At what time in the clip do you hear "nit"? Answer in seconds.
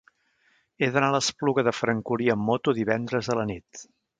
3.55-3.89